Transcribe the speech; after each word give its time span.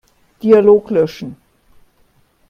Dialog 0.41 0.89
löschen. 0.89 1.35